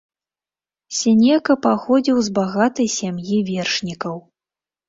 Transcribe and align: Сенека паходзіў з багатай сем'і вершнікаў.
Сенека 0.99 1.57
паходзіў 1.67 2.17
з 2.31 2.35
багатай 2.39 2.87
сем'і 2.97 3.37
вершнікаў. 3.51 4.15